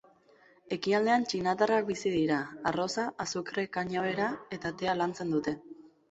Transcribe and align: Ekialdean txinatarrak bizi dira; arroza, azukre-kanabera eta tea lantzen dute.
Ekialdean 0.75 1.25
txinatarrak 1.33 1.83
bizi 1.89 2.13
dira; 2.13 2.37
arroza, 2.69 3.03
azukre-kanabera 3.25 4.31
eta 4.59 4.71
tea 4.79 4.97
lantzen 5.03 5.31
dute. 5.37 5.55